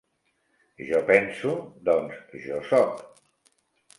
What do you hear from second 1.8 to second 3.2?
doncs jo soc.